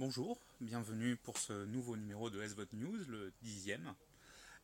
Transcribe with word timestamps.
Bonjour, 0.00 0.38
bienvenue 0.62 1.14
pour 1.14 1.36
ce 1.36 1.66
nouveau 1.66 1.94
numéro 1.94 2.30
de 2.30 2.42
SVOT 2.42 2.68
News, 2.72 3.04
le 3.08 3.34
dixième, 3.42 3.94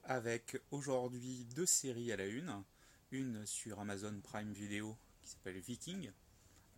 avec 0.04 0.58
aujourd'hui 0.70 1.44
deux 1.54 1.66
séries 1.66 2.10
à 2.10 2.16
la 2.16 2.24
une, 2.24 2.64
une 3.10 3.44
sur 3.44 3.78
Amazon 3.78 4.18
Prime 4.22 4.54
Video 4.54 4.96
qui 5.20 5.28
s'appelle 5.28 5.58
Viking. 5.58 6.10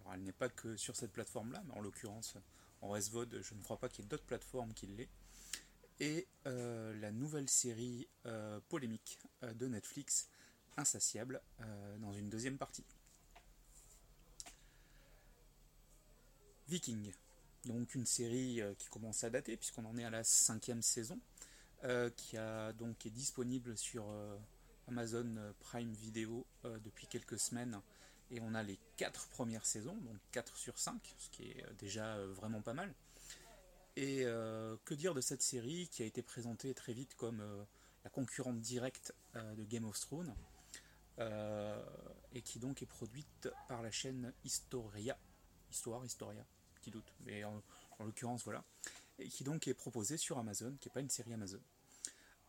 Alors 0.01 0.15
elle 0.15 0.23
n'est 0.23 0.33
pas 0.33 0.49
que 0.49 0.77
sur 0.77 0.97
cette 0.97 1.13
plateforme-là, 1.13 1.63
mais 1.69 1.75
en 1.75 1.81
l'occurrence 1.81 2.37
en 2.81 3.01
SVOD, 3.01 3.43
je 3.43 3.55
ne 3.55 3.63
crois 3.63 3.77
pas 3.77 3.89
qu'il 3.89 4.05
y 4.05 4.09
ait 4.09 4.11
d'autres 4.11 4.27
plateformes 4.27 4.75
qui 4.75 4.89
l'aient. 4.89 5.09
Et 6.01 6.27
euh, 6.49 6.99
la 6.99 7.13
nouvelle 7.13 7.49
série 7.49 8.09
euh, 8.27 8.59
polémique 8.69 9.21
euh, 9.45 9.55
de 9.55 9.69
Netflix, 9.69 10.29
Insatiable, 10.77 11.41
dans 12.01 12.13
une 12.13 12.29
deuxième 12.29 12.59
partie. 12.59 12.85
Viking, 16.67 17.13
donc 17.69 17.95
une 17.95 18.07
série 18.07 18.61
euh, 18.61 18.75
qui 18.75 18.89
commence 18.89 19.23
à 19.23 19.31
dater 19.31 19.57
puisqu'on 19.57 19.85
en 19.85 19.97
est 19.99 20.05
à 20.05 20.11
la 20.11 20.25
cinquième 20.25 20.83
saison, 20.83 21.21
euh, 21.85 22.11
qui 22.11 22.37
a 22.37 22.73
donc 22.73 23.07
est 23.07 23.11
disponible 23.11 23.77
sur 23.77 24.09
euh, 24.09 24.37
Amazon 24.89 25.37
Prime 25.61 25.93
Video 25.93 26.47
depuis 26.65 27.07
quelques 27.07 27.39
semaines 27.39 27.79
et 28.31 28.41
on 28.41 28.55
a 28.55 28.63
les 28.63 28.79
quatre 28.97 29.29
premières 29.29 29.67
saisons, 29.67 29.97
donc 29.97 30.17
4 30.33 30.57
sur 30.57 30.79
5, 30.79 31.15
ce 31.19 31.31
qui 31.31 31.45
est 31.45 31.65
déjà 31.79 32.19
vraiment 32.27 32.63
pas 32.63 32.73
mal. 32.73 32.95
Et 33.97 34.23
que 34.23 34.95
dire 34.95 35.13
de 35.13 35.21
cette 35.21 35.43
série 35.43 35.89
qui 35.89 36.03
a 36.03 36.07
été 36.07 36.23
présentée 36.23 36.73
très 36.73 36.95
vite 36.95 37.15
comme 37.17 37.43
la 38.05 38.11
concurrente 38.11 38.61
directe 38.61 39.15
de 39.35 39.65
Game 39.65 39.85
of 39.85 39.99
Thrones 40.01 40.35
et 42.33 42.43
qui 42.43 42.59
donc 42.59 42.81
est 42.83 42.87
produite 42.87 43.51
par 43.67 43.83
la 43.83 43.91
chaîne 43.91 44.33
Historia. 44.45 45.19
Histoire, 45.71 46.05
Historia, 46.05 46.47
doute, 46.91 47.13
mais 47.21 47.45
en, 47.45 47.63
l'occurrence 48.01 48.45
voilà, 48.45 48.65
et 49.19 49.29
qui 49.29 49.45
donc 49.45 49.67
est 49.67 49.75
proposé 49.75 50.17
sur 50.17 50.39
Amazon, 50.39 50.75
qui 50.81 50.89
n'est 50.89 50.93
pas 50.93 51.01
une 51.01 51.11
série 51.11 51.33
Amazon. 51.33 51.61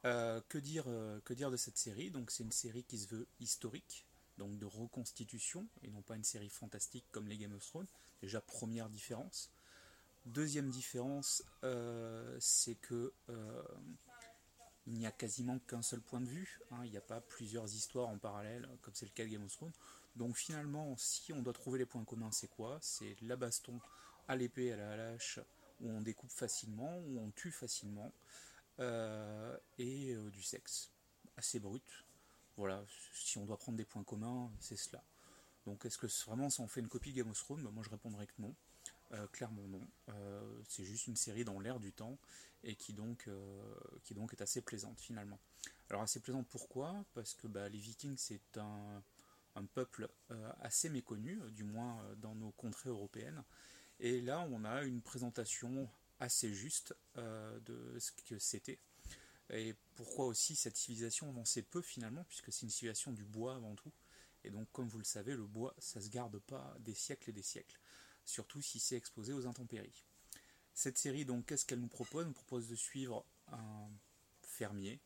Euh, 0.05 0.39
que, 0.47 0.57
dire, 0.57 0.85
euh, 0.87 1.19
que 1.25 1.33
dire 1.33 1.51
de 1.51 1.57
cette 1.57 1.77
série? 1.77 2.11
Donc 2.11 2.31
c'est 2.31 2.43
une 2.43 2.51
série 2.51 2.83
qui 2.83 2.97
se 2.97 3.07
veut 3.07 3.27
historique, 3.39 4.05
donc 4.37 4.57
de 4.57 4.65
reconstitution, 4.65 5.67
et 5.83 5.89
non 5.89 6.01
pas 6.01 6.15
une 6.15 6.23
série 6.23 6.49
fantastique 6.49 7.05
comme 7.11 7.27
les 7.27 7.37
Game 7.37 7.53
of 7.53 7.65
Thrones. 7.65 7.87
Déjà 8.21 8.39
première 8.39 8.89
différence. 8.89 9.51
Deuxième 10.25 10.69
différence, 10.69 11.43
euh, 11.63 12.37
c'est 12.39 12.75
que 12.75 13.13
il 14.89 14.97
n'y 14.97 15.05
a 15.05 15.11
quasiment 15.11 15.59
qu'un 15.59 15.83
seul 15.83 16.01
point 16.01 16.19
de 16.19 16.27
vue. 16.27 16.59
Hein. 16.71 16.79
il 16.83 16.91
n'y 16.91 16.97
a 16.97 17.01
pas 17.01 17.21
plusieurs 17.21 17.73
histoires 17.75 18.07
en 18.07 18.17
parallèle, 18.17 18.67
comme 18.81 18.93
c'est 18.95 19.05
le 19.05 19.11
cas 19.11 19.23
de 19.23 19.29
Game 19.29 19.43
of 19.43 19.51
Thrones. 19.51 19.73
Donc 20.15 20.35
finalement, 20.35 20.95
si 20.97 21.31
on 21.31 21.41
doit 21.41 21.53
trouver 21.53 21.79
les 21.79 21.85
points 21.85 22.03
communs, 22.03 22.31
c'est 22.31 22.47
quoi? 22.47 22.79
C'est 22.81 23.15
la 23.21 23.35
baston 23.35 23.79
à 24.29 24.35
l'épée, 24.35 24.71
à 24.71 24.77
la 24.77 25.09
hache, 25.09 25.39
où 25.81 25.89
on 25.89 26.01
découpe 26.01 26.31
facilement, 26.31 26.99
où 26.99 27.19
on 27.19 27.31
tue 27.31 27.51
facilement, 27.51 28.13
euh, 28.79 29.57
et 29.79 30.13
euh, 30.13 30.29
du 30.29 30.43
sexe. 30.43 30.91
Assez 31.35 31.59
brut. 31.59 32.05
Voilà, 32.55 32.85
si 33.13 33.37
on 33.39 33.45
doit 33.45 33.57
prendre 33.57 33.77
des 33.77 33.85
points 33.85 34.03
communs, 34.03 34.51
c'est 34.59 34.75
cela. 34.75 35.03
Donc 35.65 35.83
est-ce 35.85 35.97
que 35.97 36.07
vraiment 36.25 36.49
ça 36.49 36.61
en 36.61 36.67
fait 36.67 36.79
une 36.79 36.87
copie 36.87 37.11
Game 37.11 37.29
of 37.29 37.37
Thrones? 37.39 37.61
Moi 37.71 37.83
je 37.83 37.89
répondrais 37.89 38.27
que 38.27 38.33
non. 38.39 38.55
Euh, 39.11 39.25
clairement 39.27 39.67
non. 39.67 39.81
c'est 40.67 40.83
juste 40.83 41.07
une 41.07 41.15
série 41.15 41.43
dans 41.43 41.59
l'air 41.59 41.79
du 41.79 41.91
temps 41.91 42.19
et 42.63 42.75
qui 42.75 42.93
donc, 42.93 43.27
qui 44.03 44.13
donc 44.13 44.33
est 44.33 44.41
assez 44.41 44.61
plaisante 44.61 44.99
finalement. 44.99 45.39
Alors 45.89 46.01
assez 46.03 46.19
plaisante 46.19 46.47
pourquoi? 46.49 47.05
Parce 47.13 47.33
que 47.33 47.47
bah, 47.47 47.69
les 47.69 47.79
Vikings 47.79 48.17
c'est 48.17 48.57
un, 48.57 49.01
peuple 49.73 50.09
assez 50.59 50.89
méconnu, 50.89 51.39
du 51.51 51.63
moins 51.63 52.03
dans 52.17 52.35
nos 52.35 52.51
contrées 52.51 52.89
européennes, 52.89 53.43
et 53.99 54.21
là, 54.21 54.47
on 54.51 54.63
a 54.63 54.83
une 54.83 55.01
présentation 55.01 55.89
assez 56.19 56.53
juste 56.53 56.95
euh, 57.17 57.59
de 57.61 57.97
ce 57.99 58.11
que 58.11 58.39
c'était. 58.39 58.79
Et 59.51 59.73
pourquoi 59.95 60.25
aussi 60.25 60.55
cette 60.55 60.77
civilisation, 60.77 61.29
on 61.29 61.41
en 61.41 61.45
sait 61.45 61.63
peu 61.63 61.81
finalement, 61.81 62.23
puisque 62.25 62.51
c'est 62.53 62.63
une 62.63 62.69
civilisation 62.69 63.11
du 63.11 63.25
bois 63.25 63.55
avant 63.55 63.75
tout. 63.75 63.91
Et 64.43 64.51
donc, 64.51 64.71
comme 64.71 64.87
vous 64.87 64.99
le 64.99 65.03
savez, 65.03 65.35
le 65.35 65.45
bois, 65.45 65.73
ça 65.79 65.99
se 65.99 66.09
garde 66.09 66.39
pas 66.39 66.75
des 66.79 66.93
siècles 66.93 67.31
et 67.31 67.33
des 67.33 67.41
siècles, 67.41 67.79
surtout 68.25 68.61
si 68.61 68.79
c'est 68.79 68.95
exposé 68.95 69.33
aux 69.33 69.47
intempéries. 69.47 70.05
Cette 70.73 70.97
série, 70.97 71.25
donc, 71.25 71.47
qu'est-ce 71.47 71.65
qu'elle 71.65 71.81
nous 71.81 71.87
propose? 71.87 72.21
Elle 72.21 72.27
nous 72.27 72.33
propose 72.33 72.69
de 72.69 72.75
suivre 72.75 73.25
un 73.47 73.89
fermier 74.43 75.01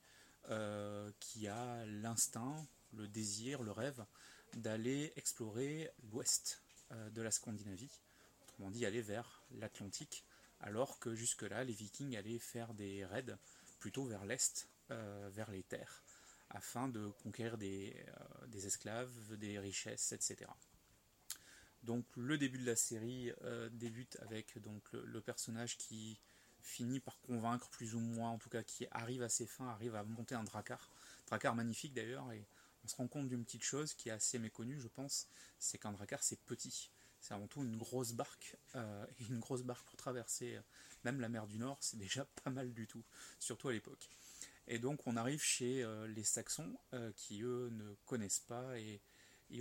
euh, 0.50 1.12
qui 1.20 1.48
a 1.48 1.86
l'instinct, 1.86 2.68
le 2.92 3.08
désir, 3.08 3.64
le 3.64 3.72
rêve 3.72 4.06
d'aller 4.56 5.14
explorer 5.16 5.90
l'ouest 6.12 6.62
euh, 6.92 7.10
de 7.10 7.22
la 7.22 7.32
Scandinavie 7.32 8.02
autrement 8.54 8.72
dit 8.72 8.86
aller 8.86 9.02
vers 9.02 9.44
l'Atlantique, 9.52 10.24
alors 10.60 11.00
que 11.00 11.16
jusque-là 11.16 11.64
les 11.64 11.74
vikings 11.74 12.16
allaient 12.16 12.40
faire 12.40 12.74
des 12.74 13.04
raids 13.04 13.36
plutôt 13.80 14.06
vers 14.06 14.26
l'est, 14.26 14.68
euh, 14.92 15.30
vers 15.32 15.50
les 15.50 15.64
terres, 15.64 16.04
afin 16.52 16.88
de 16.88 17.08
conquérir 17.24 17.58
des, 17.58 17.96
euh, 18.54 18.60
esclaves, 18.66 19.38
des 19.38 19.58
richesses, 19.58 20.12
etc. 20.12 20.46
Donc 21.82 22.06
le 22.16 22.38
début 22.38 22.60
de 22.60 22.66
la 22.66 22.76
série 22.76 23.32
euh, 23.42 23.70
débute 23.70 24.18
avec 24.22 24.60
donc 24.60 24.84
le, 24.94 25.20
personnage 25.20 25.78
qui 25.78 26.22
finit 26.62 27.00
par 27.00 27.20
convaincre 27.22 27.70
plus 27.70 27.96
ou 27.96 28.00
moins, 28.00 28.30
en 28.30 28.38
tout 28.38 28.50
cas 28.50 28.62
qui 28.62 28.86
arrive 28.92 29.24
à 29.24 29.30
ses 29.30 29.48
fins, 29.48 29.68
arrive 29.68 29.96
à 29.96 30.04
monter 30.04 30.36
un 30.36 30.44
dracar, 30.44 30.92
dracar 31.26 31.56
magnifique 31.56 31.94
d'ailleurs, 31.94 32.32
et 32.32 32.46
on 32.86 32.88
se 32.88 32.96
rend 32.96 33.08
compte 33.08 33.28
d'une 33.28 33.44
petite 33.44 33.64
chose 33.64 33.96
qui 33.96 34.10
est 34.10 34.14
assez 34.14 34.38
méconnue, 34.38 34.80
je 34.80 34.88
pense, 34.88 35.28
c'est 35.58 35.80
qu'un 35.80 35.92
dracar 35.92 36.24
c'est 36.24 36.40
petit 36.42 36.92
c'est 37.24 37.34
avant 37.34 37.48
tout 37.48 37.64
une 37.64 37.78
grosse 37.78 38.12
barque, 38.12 38.58
euh, 38.76 39.06
et 39.20 39.24
une 39.30 39.40
grosse 39.40 39.64
barque 39.64 39.86
pour 39.86 39.96
traverser 39.96 40.58
euh, 40.58 40.62
même 41.06 41.22
la 41.22 41.30
mer 41.30 41.48
du 41.48 41.58
Nord, 41.58 41.78
c'est 41.80 41.98
déjà 41.98 42.26
pas 42.44 42.50
mal 42.50 42.74
du 42.74 42.86
tout, 42.86 43.04
surtout 43.40 43.70
à 43.70 43.72
l'époque. 43.72 44.10
Et 44.68 44.78
donc 44.78 45.08
on 45.08 45.16
arrive 45.16 45.42
chez 45.42 45.84
euh, 45.84 46.06
les 46.08 46.24
Saxons, 46.24 46.78
qui 47.16 47.42
eux 47.42 47.70
ne 47.72 47.96
connaissent 48.06 48.42
pas, 48.42 48.78
et, 48.78 49.02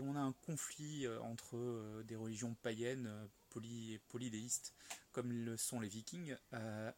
on 0.01 0.17
a 0.17 0.21
un 0.21 0.33
conflit 0.33 1.07
entre 1.07 2.03
des 2.05 2.17
religions 2.17 2.55
païennes, 2.63 3.29
poly, 3.51 4.01
polydéistes, 4.09 4.73
comme 5.13 5.31
le 5.31 5.59
sont 5.59 5.81
les 5.81 5.89
Vikings, 5.89 6.35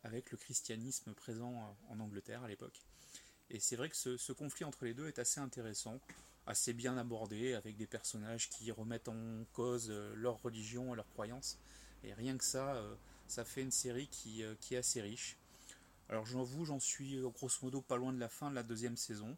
avec 0.04 0.30
le 0.30 0.36
christianisme 0.36 1.12
présent 1.12 1.76
en 1.88 1.98
Angleterre 1.98 2.44
à 2.44 2.48
l'époque. 2.48 2.80
Et 3.50 3.58
c'est 3.58 3.74
vrai 3.74 3.88
que 3.88 3.96
ce, 3.96 4.32
conflit 4.32 4.64
entre 4.64 4.84
les 4.84 4.94
deux 4.94 5.08
est 5.08 5.18
assez 5.18 5.40
intéressant, 5.40 5.98
assez 6.46 6.72
bien 6.72 6.96
abordé, 6.98 7.54
avec 7.54 7.76
des 7.76 7.86
personnages 7.86 8.48
qui 8.50 8.70
remettent 8.70 9.08
en 9.08 9.44
cause 9.52 9.90
euh, 9.90 10.14
leur 10.14 10.40
religion 10.42 10.92
et 10.92 10.96
leurs 10.96 11.08
croyances. 11.08 11.58
Et 12.02 12.12
rien 12.12 12.36
que 12.36 12.44
ça, 12.44 12.74
euh, 12.74 12.94
ça 13.26 13.44
fait 13.44 13.62
une 13.62 13.70
série 13.70 14.08
qui, 14.08 14.42
euh, 14.42 14.54
qui 14.60 14.74
est 14.74 14.78
assez 14.78 15.00
riche. 15.00 15.38
Alors 16.08 16.26
j'avoue, 16.26 16.66
j'en 16.66 16.80
suis 16.80 17.18
grosso 17.22 17.58
modo 17.62 17.80
pas 17.80 17.96
loin 17.96 18.12
de 18.12 18.20
la 18.20 18.28
fin 18.28 18.50
de 18.50 18.54
la 18.54 18.62
deuxième 18.62 18.96
saison. 18.96 19.36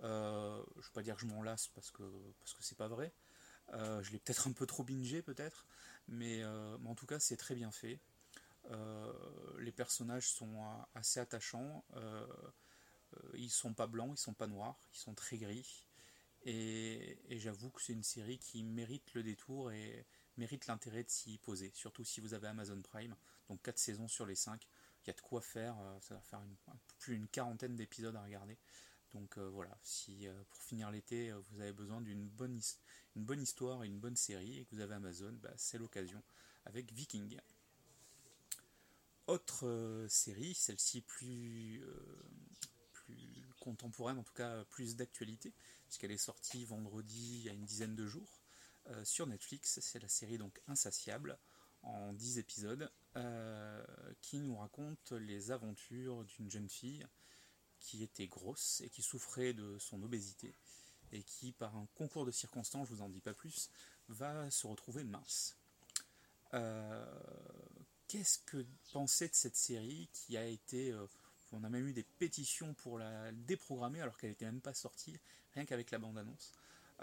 je 0.00 0.06
ne 0.06 0.82
vais 0.82 0.90
pas 0.94 1.02
dire 1.02 1.14
que 1.14 1.20
je 1.20 1.26
m'en 1.26 1.44
lasse 1.44 1.68
parce 1.68 1.92
que 1.92 2.02
parce 2.40 2.54
que 2.54 2.62
c'est 2.64 2.76
pas 2.76 2.88
vrai. 2.88 3.12
je 3.72 4.10
l'ai 4.10 4.18
peut-être 4.18 4.48
un 4.48 4.52
peu 4.52 4.66
trop 4.66 4.82
bingé 4.82 5.22
peut-être, 5.22 5.64
mais, 6.08 6.42
mais, 6.80 6.88
en 6.88 6.96
tout 6.96 7.06
cas 7.06 7.20
c'est 7.20 7.36
très 7.36 7.54
bien 7.54 7.70
fait. 7.70 8.00
les 9.60 9.70
personnages 9.70 10.28
sont 10.28 10.60
assez 10.96 11.20
attachants. 11.20 11.84
Ils 13.34 13.50
sont 13.50 13.72
pas 13.72 13.86
blancs, 13.86 14.14
ils 14.18 14.20
sont 14.20 14.34
pas 14.34 14.48
noirs, 14.48 14.80
ils 14.92 14.98
sont 14.98 15.14
très 15.14 15.38
gris. 15.38 15.86
Et, 16.44 17.18
j'avoue 17.30 17.70
que 17.70 17.80
c'est 17.80 17.92
une 17.92 18.02
série 18.02 18.38
qui 18.38 18.62
mérite 18.62 19.14
le 19.14 19.22
détour 19.22 19.70
et 19.70 20.06
mérite 20.36 20.66
l'intérêt 20.66 21.04
de 21.04 21.10
s'y 21.10 21.38
poser, 21.38 21.70
surtout 21.74 22.04
si 22.04 22.20
vous 22.20 22.34
avez 22.34 22.48
Amazon 22.48 22.80
Prime, 22.82 23.14
donc 23.48 23.62
4 23.62 23.78
saisons 23.78 24.08
sur 24.08 24.26
les 24.26 24.34
5, 24.34 24.66
il 25.04 25.08
y 25.08 25.10
a 25.10 25.12
de 25.12 25.20
quoi 25.20 25.40
faire, 25.40 25.78
euh, 25.78 26.00
ça 26.00 26.14
va 26.14 26.20
faire 26.20 26.40
plus 26.98 27.16
d'une 27.16 27.28
quarantaine 27.28 27.76
d'épisodes 27.76 28.16
à 28.16 28.22
regarder. 28.22 28.58
Donc 29.12 29.36
euh, 29.36 29.48
voilà, 29.50 29.76
si 29.82 30.26
pour 30.48 30.62
finir 30.62 30.90
l'été 30.90 31.32
vous 31.32 31.60
avez 31.60 31.72
besoin 31.72 32.00
d'une 32.00 32.28
bonne, 32.28 32.60
une 33.14 33.24
bonne 33.24 33.42
histoire 33.42 33.84
et 33.84 33.86
une 33.86 34.00
bonne 34.00 34.16
série 34.16 34.60
et 34.60 34.64
que 34.64 34.74
vous 34.74 34.80
avez 34.80 34.94
Amazon, 34.94 35.32
bah, 35.42 35.52
c'est 35.56 35.78
l'occasion 35.78 36.22
avec 36.64 36.92
Viking. 36.92 37.38
Autre 39.26 40.06
série, 40.08 40.54
celle-ci 40.54 41.02
plus, 41.02 41.82
contemporaine, 43.62 44.18
en 44.18 44.24
tout 44.24 44.34
cas 44.34 44.64
plus 44.64 44.96
d'actualité, 44.96 45.52
puisqu'elle 45.86 46.10
est 46.10 46.16
sortie 46.16 46.64
vendredi 46.64 47.38
il 47.38 47.44
y 47.44 47.48
a 47.48 47.52
une 47.52 47.64
dizaine 47.64 47.94
de 47.94 48.06
jours 48.06 48.40
euh, 48.88 49.04
sur 49.04 49.26
Netflix. 49.28 49.78
C'est 49.80 50.00
la 50.00 50.08
série 50.08 50.36
donc 50.36 50.60
Insatiable 50.66 51.38
en 51.82 52.12
10 52.12 52.38
épisodes 52.38 52.90
euh, 53.16 53.84
qui 54.20 54.40
nous 54.40 54.56
raconte 54.56 55.12
les 55.12 55.52
aventures 55.52 56.24
d'une 56.24 56.50
jeune 56.50 56.68
fille 56.68 57.06
qui 57.78 58.02
était 58.02 58.26
grosse 58.26 58.80
et 58.80 58.90
qui 58.90 59.02
souffrait 59.02 59.52
de 59.52 59.78
son 59.78 60.02
obésité 60.02 60.54
et 61.12 61.22
qui, 61.22 61.52
par 61.52 61.76
un 61.76 61.86
concours 61.94 62.26
de 62.26 62.30
circonstances, 62.30 62.88
je 62.88 62.94
vous 62.94 63.02
en 63.02 63.10
dis 63.10 63.20
pas 63.20 63.34
plus, 63.34 63.70
va 64.08 64.50
se 64.50 64.66
retrouver 64.66 65.04
mince. 65.04 65.56
Euh, 66.54 67.04
qu'est-ce 68.08 68.38
que 68.40 68.66
penser 68.92 69.28
de 69.28 69.34
cette 69.34 69.56
série 69.56 70.08
qui 70.12 70.36
a 70.36 70.46
été 70.46 70.92
on 71.52 71.64
a 71.64 71.68
même 71.68 71.86
eu 71.86 71.92
des 71.92 72.02
pétitions 72.02 72.74
pour 72.74 72.98
la 72.98 73.32
déprogrammer 73.32 74.00
alors 74.00 74.16
qu'elle 74.18 74.30
n'était 74.30 74.46
même 74.46 74.60
pas 74.60 74.74
sortie, 74.74 75.18
rien 75.54 75.64
qu'avec 75.64 75.90
la 75.90 75.98
bande-annonce. 75.98 76.52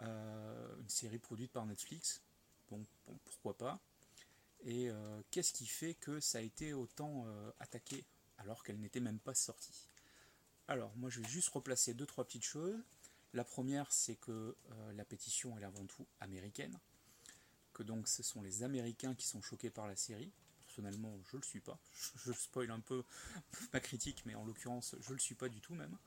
Euh, 0.01 0.75
une 0.79 0.89
série 0.89 1.19
produite 1.19 1.51
par 1.51 1.65
Netflix, 1.65 2.21
bon, 2.69 2.85
pourquoi 3.25 3.57
pas. 3.57 3.79
Et 4.65 4.89
qu'est-ce 5.31 5.53
qui 5.53 5.65
fait 5.65 5.93
que 5.93 6.19
ça 6.19 6.39
a 6.39 6.41
été 6.41 6.73
autant 6.73 7.25
attaqué 7.61 8.03
alors 8.37 8.63
qu'elle 8.63 8.79
n'était 8.79 8.99
même 8.99 9.19
pas 9.19 9.33
sortie? 9.33 9.87
Alors, 10.67 10.93
moi 10.97 11.09
je 11.09 11.21
vais 11.21 11.27
juste 11.29 11.47
replacer 11.49 11.93
deux 11.93 12.05
trois 12.05 12.25
petites 12.25 12.43
choses. 12.43 12.77
La 13.33 13.45
première, 13.45 13.89
c'est 13.91 14.15
que 14.15 14.57
la 14.95 15.05
pétition 15.05 15.57
est 15.57 15.63
avant 15.63 15.85
tout 15.85 16.05
américaine, 16.19 16.77
que 17.73 17.83
donc 17.83 18.09
ce 18.09 18.21
sont 18.21 18.41
les 18.41 18.63
Américains 18.63 19.15
qui 19.15 19.27
sont 19.27 19.41
choqués 19.41 19.69
par 19.69 19.87
la 19.87 19.95
série, 19.95 20.31
personnellement, 20.69 21.19
je 21.31 21.37
le 21.37 21.43
suis 21.43 21.59
pas. 21.59 21.79
Je, 22.25 22.31
spoil 22.31 22.69
un 22.69 22.79
peu 22.79 23.03
ma 23.73 23.79
critique, 23.79 24.23
mais 24.25 24.35
en 24.35 24.45
l'occurrence, 24.45 24.95
je 24.99 25.13
le 25.13 25.19
suis 25.19 25.35
pas 25.35 25.49
du 25.49 25.59
tout 25.61 25.73
même. 25.73 25.97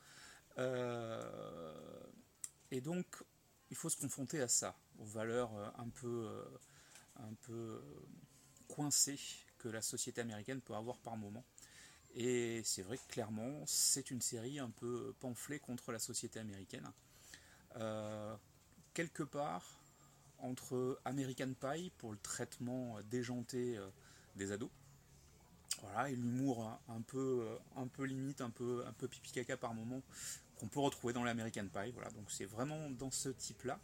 Euh, 0.58 2.04
et 2.70 2.80
donc, 2.80 3.06
il 3.70 3.76
faut 3.76 3.88
se 3.88 3.96
confronter 3.96 4.40
à 4.40 4.48
ça, 4.48 4.76
aux 4.98 5.04
valeurs 5.04 5.54
euh, 5.56 5.68
un 5.78 5.88
peu, 5.88 6.30
euh, 7.50 7.80
coincées 8.68 9.18
que 9.58 9.68
la 9.68 9.82
société 9.82 10.20
américaine 10.20 10.60
peut 10.60 10.74
avoir 10.74 10.98
par 10.98 11.16
moment. 11.16 11.44
Et 12.14 12.62
c'est 12.64 12.82
vrai 12.82 12.98
que 12.98 13.06
clairement, 13.08 13.64
c'est 13.66 14.10
une 14.10 14.20
série 14.20 14.58
un 14.58 14.70
peu 14.70 15.14
pamphlet 15.18 15.58
contre 15.58 15.92
la 15.92 15.98
société 15.98 16.38
américaine. 16.38 16.86
quelque 18.94 19.22
part, 19.22 19.82
entre 20.38 21.00
American 21.04 21.54
Pie 21.54 21.90
pour 21.96 22.12
le 22.12 22.18
traitement 22.18 23.00
déjanté 23.04 23.78
des 24.36 24.52
ados. 24.52 24.70
Voilà, 25.82 26.10
et 26.10 26.14
l'humour 26.14 26.78
un 26.88 27.00
peu, 27.00 27.44
un 27.76 27.86
peu 27.88 28.04
limite, 28.04 28.40
un 28.40 28.50
peu, 28.50 28.84
un 28.86 28.92
peu 28.92 29.08
pipi 29.08 29.32
caca 29.32 29.56
par 29.56 29.74
moment, 29.74 30.00
qu'on 30.62 30.68
peut 30.68 30.80
retrouver 30.80 31.12
dans 31.12 31.24
l'American 31.24 31.66
Pie. 31.66 31.90
Voilà, 31.92 32.10
donc 32.10 32.26
c'est 32.28 32.44
vraiment 32.44 32.88
dans 32.90 33.10
ce 33.10 33.30
type-là, 33.30 33.80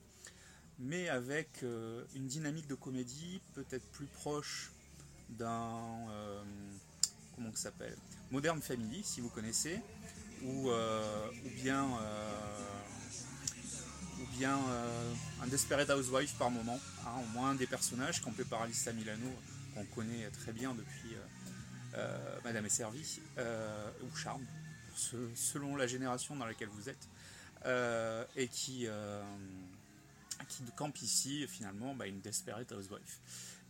mais 0.78 1.08
avec 1.08 1.62
euh, 1.64 2.04
une 2.14 2.28
dynamique 2.28 2.68
de 2.68 2.76
comédie 2.76 3.40
peut-être 3.54 3.84
plus 3.90 4.06
proche 4.06 4.70
d'un 5.28 6.08
euh, 6.10 6.42
comment 7.34 7.50
ça 7.54 7.64
s'appelle 7.64 7.96
Modern 8.30 8.62
Family, 8.62 9.02
si 9.02 9.20
vous 9.20 9.28
connaissez, 9.28 9.80
ou, 10.44 10.70
euh, 10.70 11.30
ou 11.44 11.50
bien 11.62 11.88
ou 14.20 14.36
bien 14.36 14.58
un 15.42 15.46
Desperate 15.46 15.90
Housewife 15.90 16.36
par 16.38 16.50
moment, 16.50 16.78
hein, 17.06 17.22
au 17.22 17.26
moins 17.32 17.54
des 17.54 17.66
personnages 17.66 18.20
campés 18.20 18.44
par 18.44 18.62
Alyssa 18.62 18.92
Milano 18.92 19.32
qu'on 19.78 19.94
connaît 19.94 20.28
très 20.30 20.52
bien 20.52 20.74
depuis 20.74 21.14
euh, 21.14 21.26
euh, 21.94 22.40
Madame 22.44 22.66
est 22.66 22.70
servie, 22.70 23.20
euh, 23.38 23.90
ou 24.02 24.16
Charme, 24.16 24.44
selon 25.34 25.76
la 25.76 25.86
génération 25.86 26.36
dans 26.36 26.46
laquelle 26.46 26.68
vous 26.68 26.88
êtes, 26.88 27.08
et 28.36 28.48
qui, 28.48 28.86
qui 30.48 30.62
campe 30.76 31.00
ici 31.00 31.46
finalement 31.46 31.94
bah, 31.94 32.06
une 32.06 32.20
Desperate 32.20 32.70
Housewife, 32.72 33.20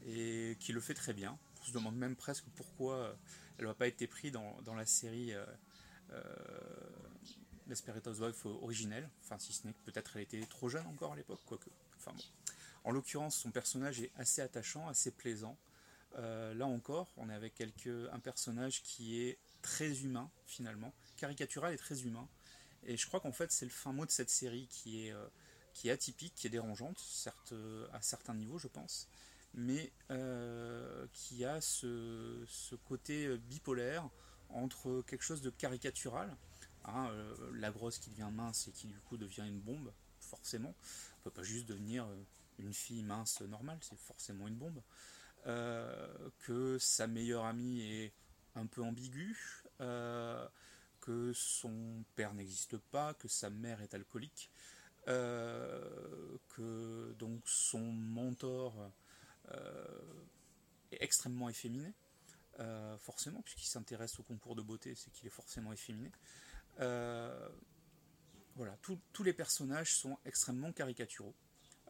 et 0.06 0.56
qui 0.60 0.72
le 0.72 0.80
fait 0.80 0.94
très 0.94 1.12
bien. 1.12 1.38
On 1.62 1.64
se 1.64 1.72
demande 1.72 1.96
même 1.96 2.16
presque 2.16 2.44
pourquoi 2.56 3.14
elle 3.58 3.66
n'a 3.66 3.74
pas 3.74 3.86
été 3.86 4.06
prise 4.06 4.32
dans, 4.32 4.74
la 4.74 4.86
série 4.86 5.32
Desperate 7.66 8.06
Housewife 8.06 8.46
originelle, 8.46 9.08
enfin 9.22 9.38
si 9.38 9.52
ce 9.52 9.66
n'est 9.66 9.74
que 9.74 9.90
peut-être 9.90 10.16
elle 10.16 10.22
était 10.22 10.40
trop 10.46 10.68
jeune 10.68 10.86
encore 10.86 11.12
à 11.12 11.16
l'époque, 11.16 11.40
quoique. 11.46 11.68
Enfin. 11.98 12.16
En 12.84 12.90
l'occurrence, 12.90 13.36
son 13.36 13.50
personnage 13.50 14.00
est 14.00 14.10
assez 14.16 14.40
attachant, 14.40 14.88
assez 14.88 15.10
plaisant. 15.10 15.58
Euh, 16.16 16.54
là 16.54 16.66
encore, 16.66 17.12
on 17.16 17.28
est 17.28 17.34
avec 17.34 17.62
un 18.12 18.18
personnage 18.18 18.82
qui 18.82 19.20
est 19.20 19.38
très 19.62 20.02
humain 20.02 20.30
finalement, 20.46 20.92
caricatural 21.16 21.74
et 21.74 21.78
très 21.78 22.02
humain. 22.02 22.28
Et 22.84 22.96
je 22.96 23.06
crois 23.06 23.20
qu'en 23.20 23.32
fait 23.32 23.52
c'est 23.52 23.64
le 23.64 23.70
fin 23.70 23.92
mot 23.92 24.06
de 24.06 24.10
cette 24.10 24.30
série 24.30 24.66
qui 24.68 25.06
est, 25.06 25.12
euh, 25.12 25.92
atypique, 25.92 26.34
qui 26.34 26.46
est 26.46 26.50
dérangeante, 26.50 26.98
certes 26.98 27.52
euh, 27.52 27.86
à 27.92 28.00
certains 28.02 28.34
niveaux 28.34 28.58
je 28.58 28.68
pense, 28.68 29.08
mais 29.54 29.92
qui 31.12 31.44
a 31.44 31.60
ce, 31.60 32.44
côté 32.88 33.36
bipolaire 33.38 34.08
entre 34.50 35.02
quelque 35.06 35.22
chose 35.22 35.42
de 35.42 35.50
caricatural, 35.50 36.34
hein, 36.84 37.10
la 37.54 37.70
grosse 37.70 37.98
qui 37.98 38.10
devient 38.10 38.30
mince 38.32 38.68
et 38.68 38.72
qui 38.72 38.86
du 38.86 38.98
coup 39.00 39.16
devient 39.16 39.44
une 39.46 39.60
bombe, 39.60 39.92
forcément. 40.20 40.74
On 41.18 41.22
peut 41.24 41.30
pas 41.30 41.42
juste 41.42 41.66
devenir 41.66 42.06
une 42.58 42.74
fille 42.74 43.02
mince 43.02 43.40
normale, 43.42 43.78
c'est 43.80 43.98
forcément 43.98 44.48
une 44.48 44.56
bombe. 44.56 44.80
Euh, 45.46 46.30
que 46.40 46.78
sa 46.78 47.06
meilleure 47.06 47.44
amie 47.44 47.80
est 47.80 48.12
un 48.54 48.66
peu 48.66 48.82
ambiguë, 48.82 49.36
euh, 49.80 50.46
que 51.00 51.32
son 51.32 52.04
père 52.16 52.34
n'existe 52.34 52.76
pas, 52.76 53.14
que 53.14 53.28
sa 53.28 53.48
mère 53.50 53.80
est 53.80 53.94
alcoolique, 53.94 54.50
euh, 55.06 56.36
que 56.48 57.14
donc 57.18 57.40
son 57.46 57.80
mentor 57.80 58.74
est 60.90 61.02
extrêmement 61.02 61.48
efféminé, 61.48 61.94
forcément, 62.98 63.40
puisqu'il 63.40 63.68
s'intéresse 63.68 64.18
au 64.18 64.22
concours 64.22 64.54
de 64.54 64.60
beauté, 64.60 64.94
c'est 64.94 65.10
qu'il 65.10 65.26
est 65.26 65.30
forcément 65.30 65.72
efféminé. 65.72 66.10
voilà, 68.56 68.76
tous 68.82 69.22
les 69.22 69.32
personnages 69.32 69.94
sont 69.94 70.18
extrêmement 70.26 70.72
caricaturaux. 70.72 71.34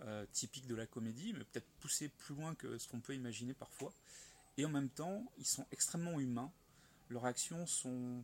Euh, 0.06 0.24
typique 0.32 0.68
de 0.68 0.76
la 0.76 0.86
comédie, 0.86 1.32
mais 1.32 1.44
peut-être 1.44 1.66
poussé 1.80 2.08
plus 2.08 2.36
loin 2.36 2.54
que 2.54 2.78
ce 2.78 2.86
qu'on 2.86 3.00
peut 3.00 3.16
imaginer 3.16 3.52
parfois. 3.52 3.92
Et 4.56 4.64
en 4.64 4.68
même 4.68 4.90
temps, 4.90 5.24
ils 5.38 5.46
sont 5.46 5.66
extrêmement 5.72 6.20
humains. 6.20 6.52
Leurs 7.08 7.24
actions 7.24 7.66
sont 7.66 8.22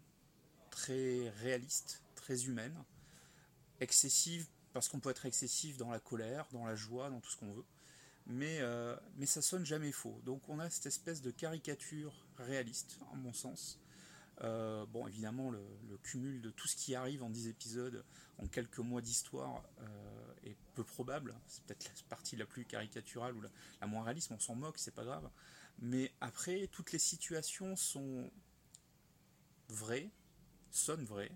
très 0.70 1.30
réalistes, 1.30 2.02
très 2.14 2.44
humaines, 2.44 2.84
excessives 3.80 4.46
parce 4.72 4.88
qu'on 4.88 5.00
peut 5.00 5.10
être 5.10 5.26
excessif 5.26 5.76
dans 5.76 5.90
la 5.90 5.98
colère, 5.98 6.46
dans 6.52 6.64
la 6.64 6.76
joie, 6.76 7.10
dans 7.10 7.20
tout 7.20 7.30
ce 7.30 7.36
qu'on 7.36 7.52
veut. 7.52 7.64
Mais, 8.26 8.60
euh, 8.60 8.96
mais 9.16 9.26
ça 9.26 9.42
sonne 9.42 9.66
jamais 9.66 9.92
faux. 9.92 10.20
Donc 10.24 10.48
on 10.48 10.60
a 10.60 10.70
cette 10.70 10.86
espèce 10.86 11.22
de 11.22 11.32
caricature 11.32 12.24
réaliste, 12.38 12.98
en 13.10 13.16
mon 13.16 13.32
sens, 13.32 13.80
euh, 14.42 14.84
bon, 14.86 15.06
évidemment, 15.06 15.50
le, 15.50 15.60
cumul 16.02 16.42
de 16.42 16.50
tout 16.50 16.68
ce 16.68 16.76
qui 16.76 16.94
arrive 16.94 17.22
en 17.22 17.30
10 17.30 17.48
épisodes, 17.48 18.04
en 18.38 18.46
quelques 18.46 18.78
mois 18.78 19.00
d'histoire, 19.00 19.62
euh, 19.80 20.34
est 20.44 20.56
peu 20.74 20.84
probable. 20.84 21.34
C'est 21.46 21.64
peut-être 21.64 21.84
la 21.84 22.08
partie 22.08 22.36
la 22.36 22.46
plus 22.46 22.64
caricaturale 22.64 23.34
ou 23.34 23.42
la, 23.80 23.86
moins 23.86 24.02
réaliste, 24.04 24.30
on 24.32 24.38
s'en 24.38 24.54
moque, 24.54 24.78
c'est 24.78 24.94
pas 24.94 25.04
grave. 25.04 25.28
Mais 25.78 26.12
après, 26.20 26.68
toutes 26.68 26.92
les 26.92 26.98
situations 26.98 27.76
sont 27.76 28.30
vraies, 29.68 30.10
sonnent 30.70 31.04
vraies, 31.04 31.32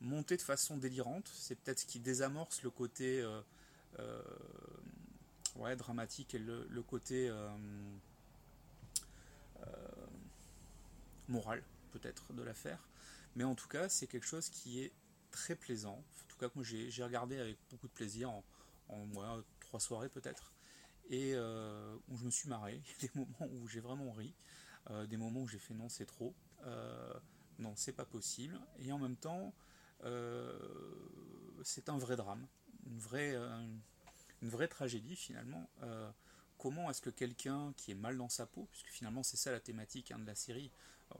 montées 0.00 0.36
de 0.36 0.42
façon 0.42 0.76
délirante. 0.76 1.28
C'est 1.34 1.56
peut-être 1.56 1.80
ce 1.80 1.86
qui 1.86 2.00
désamorce 2.00 2.62
le 2.62 2.70
côté 2.70 3.20
euh, 3.98 4.22
dramatique 5.76 6.34
et 6.34 6.38
le 6.38 6.82
côté 6.82 7.30
moral 11.28 11.62
peut-être 11.90 12.32
de 12.32 12.42
la 12.42 12.54
faire. 12.54 12.88
Mais 13.36 13.44
en 13.44 13.54
tout 13.54 13.68
cas, 13.68 13.88
c'est 13.88 14.06
quelque 14.06 14.26
chose 14.26 14.48
qui 14.48 14.80
est 14.80 14.92
très 15.30 15.54
plaisant. 15.54 16.02
En 16.24 16.28
tout 16.28 16.36
cas, 16.38 16.48
moi 16.54 16.64
j'ai 16.64 17.04
regardé 17.04 17.38
avec 17.38 17.58
beaucoup 17.70 17.88
de 17.88 17.92
plaisir 17.92 18.30
en, 18.30 18.44
en 18.88 19.42
trois 19.60 19.80
soirées 19.80 20.08
peut-être. 20.08 20.52
Et 21.10 21.32
euh, 21.34 21.96
où 22.08 22.16
je 22.16 22.24
me 22.24 22.30
suis 22.30 22.48
marré. 22.48 22.82
Il 23.02 23.04
y 23.04 23.06
a 23.06 23.08
des 23.08 23.20
moments 23.20 23.52
où 23.52 23.68
j'ai 23.68 23.80
vraiment 23.80 24.12
ri. 24.12 24.34
Euh, 24.90 25.06
des 25.06 25.16
moments 25.16 25.40
où 25.40 25.48
j'ai 25.48 25.58
fait 25.58 25.74
non, 25.74 25.88
c'est 25.88 26.06
trop. 26.06 26.34
Euh, 26.64 27.12
non, 27.58 27.74
c'est 27.76 27.92
pas 27.92 28.04
possible. 28.04 28.58
Et 28.78 28.92
en 28.92 28.98
même 28.98 29.16
temps, 29.16 29.52
c'est 31.62 31.88
un 31.88 31.98
vrai 31.98 32.16
drame. 32.16 32.46
Une 32.86 32.98
vraie, 32.98 33.36
une 34.40 34.48
vraie 34.48 34.68
tragédie 34.68 35.14
finalement 35.14 35.68
comment 36.60 36.90
est-ce 36.90 37.00
que 37.00 37.10
quelqu'un 37.10 37.72
qui 37.76 37.90
est 37.90 37.94
mal 37.94 38.18
dans 38.18 38.28
sa 38.28 38.46
peau, 38.46 38.68
puisque 38.70 38.88
finalement 38.88 39.22
c'est 39.22 39.36
ça 39.38 39.50
la 39.50 39.60
thématique 39.60 40.12
hein, 40.12 40.18
de 40.18 40.26
la 40.26 40.34
série, 40.34 40.70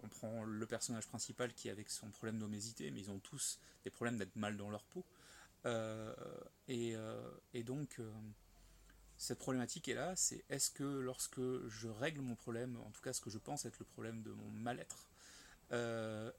on 0.03 0.09
prend 0.09 0.45
le 0.45 0.67
personnage 0.67 1.07
principal 1.07 1.53
qui 1.55 1.69
est 1.69 1.71
avec 1.71 1.91
son 1.91 2.11
problème 2.11 2.39
d'obésité, 2.39 2.91
mais 2.91 3.01
ils 3.01 3.11
ont 3.11 3.19
tous 3.19 3.59
des 3.83 3.91
problèmes 3.91 4.19
d'être 4.19 4.37
mal 4.37 4.57
dans 4.57 4.71
leur 4.71 4.85
peau. 4.85 5.05
Euh, 5.67 6.15
euh, 6.69 7.31
et, 7.55 7.63
donc, 7.65 7.99
euh, 7.99 8.11
cette 9.17 9.39
problématique 9.39 9.89
est 9.89 9.95
là, 9.95 10.15
c'est 10.17 10.45
est-ce 10.49 10.71
que 10.71 10.85
lorsque 10.85 11.41
je 11.69 11.89
règle 11.89 12.21
mon 12.21 12.37
problème, 12.37 12.77
en 12.87 12.91
tout 12.91 13.01
cas 13.03 13.13
ce 13.13 13.21
que 13.21 13.31
je 13.31 13.39
pense 13.39 13.65
être 13.65 13.79
le 13.79 13.85
problème 13.85 14.23
de 14.23 14.33
mon 14.33 14.51
mal-être, 14.51 15.07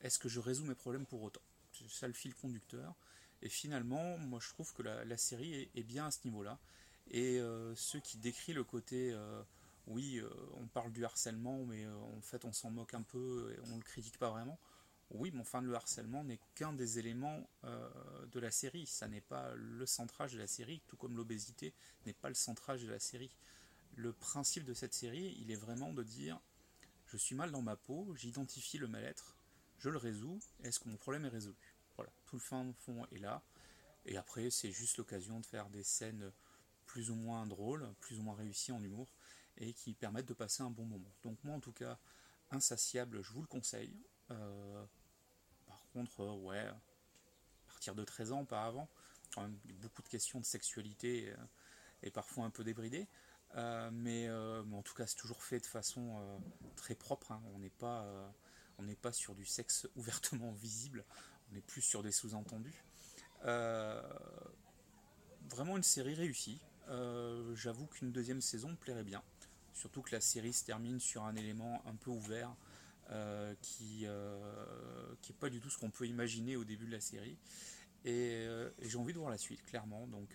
est-ce 0.01 0.19
que 0.19 0.27
je 0.27 0.39
résous 0.39 0.65
mes 0.65 0.75
problèmes 0.75 1.05
pour 1.05 1.21
autant? 1.21 1.41
C'est 1.71 1.89
ça 1.89 2.07
le 2.07 2.13
fil 2.13 2.35
conducteur. 2.35 2.93
Et 3.41 3.49
finalement, 3.49 4.17
moi 4.17 4.39
je 4.41 4.49
trouve 4.49 4.73
que 4.73 4.83
la, 4.83 5.17
série 5.17 5.69
est, 5.73 5.83
bien 5.83 6.07
à 6.07 6.11
ce 6.11 6.19
niveau-là. 6.25 6.59
Et 7.09 7.41
ceux 7.75 7.99
qui 7.99 8.17
décrit 8.17 8.53
le 8.53 8.63
côté 8.63 9.13
oui, 9.87 10.19
euh, 10.19 10.29
on 10.53 10.67
parle 10.67 10.91
du 10.91 11.03
harcèlement, 11.03 11.65
mais 11.65 11.85
euh, 11.85 11.95
en 11.95 12.21
fait 12.21 12.45
on 12.45 12.53
s'en 12.53 12.69
moque 12.69 12.93
un 12.93 13.01
peu 13.01 13.53
et 13.53 13.59
on 13.71 13.77
le 13.77 13.83
critique 13.83 14.17
pas 14.17 14.29
vraiment. 14.29 14.59
Oui, 15.09 15.31
mais 15.33 15.41
enfin 15.41 15.61
le 15.61 15.73
harcèlement 15.75 16.23
n'est 16.23 16.39
qu'un 16.55 16.71
des 16.71 16.99
éléments 16.99 17.45
euh, 17.65 17.89
de 18.31 18.39
la 18.39 18.51
série. 18.51 18.85
Ça 18.85 19.07
n'est 19.07 19.21
pas 19.21 19.53
le 19.55 19.85
centrage 19.85 20.33
de 20.33 20.39
la 20.39 20.47
série, 20.47 20.81
tout 20.87 20.95
comme 20.95 21.17
l'obésité 21.17 21.73
n'est 22.05 22.13
pas 22.13 22.29
le 22.29 22.35
centrage 22.35 22.83
de 22.83 22.89
la 22.89 22.99
série. 22.99 23.31
Le 23.95 24.13
principe 24.13 24.63
de 24.63 24.73
cette 24.73 24.93
série, 24.93 25.35
il 25.41 25.51
est 25.51 25.55
vraiment 25.55 25.91
de 25.91 26.03
dire 26.03 26.39
je 27.07 27.17
suis 27.17 27.35
mal 27.35 27.51
dans 27.51 27.61
ma 27.61 27.75
peau, 27.75 28.15
j'identifie 28.15 28.77
le 28.77 28.87
mal-être, 28.87 29.35
je 29.79 29.89
le 29.89 29.97
résous, 29.97 30.39
est-ce 30.63 30.79
que 30.79 30.87
mon 30.87 30.95
problème 30.95 31.25
est 31.25 31.29
résolu? 31.29 31.57
Voilà, 31.97 32.11
tout 32.25 32.37
le 32.37 32.41
fin 32.41 32.71
fond 32.85 33.05
est 33.11 33.19
là. 33.19 33.41
Et 34.05 34.15
après, 34.15 34.49
c'est 34.49 34.71
juste 34.71 34.97
l'occasion 34.97 35.41
de 35.41 35.45
faire 35.45 35.69
des 35.69 35.83
scènes 35.83 36.31
plus 36.91 37.09
ou 37.09 37.15
moins 37.15 37.47
drôles, 37.47 37.87
plus 38.01 38.19
ou 38.19 38.21
moins 38.21 38.35
réussies 38.35 38.73
en 38.73 38.83
humour. 38.83 39.07
et 39.57 39.73
qui 39.73 39.93
permettent 39.93 40.27
de 40.27 40.33
passer 40.33 40.61
un 40.63 40.69
bon 40.69 40.85
moment. 40.85 41.11
Donc 41.23 41.37
moi 41.43 41.55
en 41.55 41.59
tout 41.59 41.73
cas, 41.73 41.97
Insatiable, 42.51 43.21
je 43.21 43.31
vous 43.31 43.41
le 43.41 43.47
conseille. 43.47 43.95
Euh, 44.29 44.85
par 45.67 45.87
contre, 45.93 46.19
euh, 46.19 46.33
ouais, 46.33 46.59
à 46.59 46.75
partir 47.67 47.95
de 47.95 48.03
13 48.03 48.33
ans, 48.33 48.43
pas 48.43 48.65
avant, 48.65 48.89
quand 49.33 49.41
même 49.41 49.57
beaucoup 49.81 50.01
de 50.01 50.09
questions 50.09 50.41
de 50.41 50.45
sexualité 50.45 51.33
et 52.03 52.11
parfois 52.11 52.43
un 52.43 52.49
peu 52.49 52.65
débridées. 52.65 53.07
mais, 53.91 54.29
en 54.29 54.81
tout 54.81 54.93
cas, 54.93 55.07
c'est 55.07 55.15
toujours 55.15 55.43
fait 55.43 55.59
de 55.61 55.65
façon 55.65 56.41
très 56.75 56.95
propre. 56.95 57.31
Hein. 57.31 57.41
On 57.53 57.59
n'est 57.59 57.69
pas, 57.69 58.05
on 58.77 58.83
n'est 58.83 58.97
pas 58.97 59.13
sur 59.13 59.33
du 59.33 59.45
sexe 59.45 59.87
ouvertement 59.95 60.51
visible. 60.51 61.05
On 61.51 61.55
est 61.55 61.61
plus 61.61 61.81
sur 61.81 62.03
des 62.03 62.11
sous-entendus. 62.11 62.83
vraiment 65.49 65.77
une 65.77 65.83
série 65.83 66.15
réussie. 66.15 66.61
J'avoue 67.55 67.87
qu'une 67.87 68.11
deuxième 68.11 68.41
saison 68.41 68.69
me 68.69 68.75
plairait 68.75 69.03
bien. 69.03 69.21
Surtout 69.73 70.01
que 70.01 70.11
la 70.11 70.21
série 70.21 70.53
se 70.53 70.65
termine 70.65 70.99
sur 70.99 71.23
un 71.23 71.35
élément 71.35 71.81
un 71.85 71.95
peu 71.95 72.11
ouvert 72.11 72.55
euh, 73.09 73.53
qui 73.61 74.01
n'est 74.01 74.07
euh, 74.07 75.13
pas 75.39 75.49
du 75.49 75.59
tout 75.59 75.69
ce 75.69 75.77
qu'on 75.77 75.89
peut 75.89 76.07
imaginer 76.07 76.55
au 76.55 76.63
début 76.63 76.85
de 76.85 76.91
la 76.91 77.01
série. 77.01 77.37
Et, 78.05 78.45
euh, 78.47 78.69
j'ai 78.79 78.97
envie 78.97 79.11
de 79.11 79.17
voir 79.17 79.29
la 79.29 79.37
suite, 79.37 79.63
clairement. 79.63 80.07
Donc, 80.07 80.29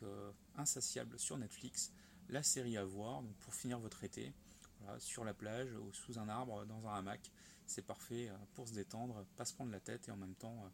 Insatiable 0.57 1.19
sur 1.19 1.39
Netflix, 1.39 1.93
la 2.29 2.43
série 2.43 2.77
à 2.77 2.85
voir. 2.85 3.23
Pour 3.41 3.55
finir 3.55 3.79
votre 3.79 4.05
été, 4.05 4.33
sur 4.99 5.25
la 5.25 5.33
plage, 5.35 5.73
ou 5.73 5.93
sous 5.93 6.19
un 6.19 6.29
arbre, 6.29 6.65
dans 6.67 6.87
un 6.87 6.95
hamac, 6.95 7.33
c'est 7.67 7.83
parfait 7.83 8.31
pour 8.55 8.69
se 8.69 8.75
détendre, 8.75 9.25
pas 9.37 9.45
se 9.45 9.55
prendre 9.55 9.73
la 9.73 9.81
tête 9.81 10.09
et 10.09 10.11
en 10.11 10.17
même 10.17 10.35
temps 10.35 10.71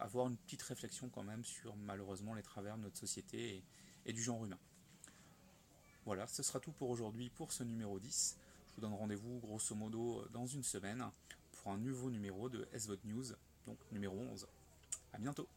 avoir 0.00 0.28
une 0.28 0.36
petite 0.36 0.62
réflexion 0.62 1.08
quand 1.08 1.22
même 1.22 1.44
sur 1.44 1.76
malheureusement 1.76 2.34
les 2.34 2.42
travers 2.42 2.76
de 2.76 2.82
notre 2.82 2.96
société 2.96 3.62
et 4.06 4.12
du 4.12 4.22
genre 4.22 4.44
humain. 4.44 4.58
Voilà, 6.04 6.26
ce 6.26 6.42
sera 6.42 6.60
tout 6.60 6.72
pour 6.72 6.90
aujourd'hui 6.90 7.30
pour 7.30 7.52
ce 7.52 7.64
numéro 7.64 7.98
10. 7.98 8.36
Je 8.68 8.74
vous 8.74 8.80
donne 8.80 8.94
rendez-vous 8.94 9.38
grosso 9.38 9.74
modo 9.74 10.24
dans 10.32 10.46
une 10.46 10.62
semaine 10.62 11.04
pour 11.52 11.72
un 11.72 11.78
nouveau 11.78 12.10
numéro 12.10 12.48
de 12.48 12.68
SVOT 12.76 12.98
News, 13.04 13.24
donc 13.66 13.78
numéro 13.90 14.16
11. 14.18 14.46
A 15.12 15.18
bientôt 15.18 15.48